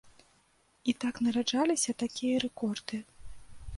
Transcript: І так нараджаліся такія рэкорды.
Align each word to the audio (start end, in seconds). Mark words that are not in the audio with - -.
І 0.93 0.95
так 1.03 1.21
нараджаліся 1.27 1.91
такія 2.03 2.35
рэкорды. 2.45 2.97